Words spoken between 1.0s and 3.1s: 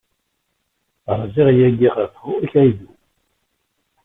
Rziɣ yagi ɣef Hokkaido.